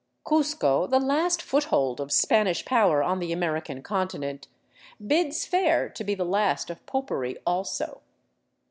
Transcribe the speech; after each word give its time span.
Cuzco, 0.25 0.87
the 0.89 0.97
last 0.99 1.43
foothold 1.43 2.01
of 2.01 2.11
Spanish 2.11 2.65
power 2.65 3.03
on 3.03 3.19
the 3.19 3.31
American 3.31 3.83
conti 3.83 4.17
nent, 4.17 4.47
bids 5.05 5.45
fair 5.45 5.89
to 5.89 6.03
be 6.03 6.15
the 6.15 6.25
last 6.25 6.71
of 6.71 6.83
popery 6.87 7.37
also. 7.45 8.01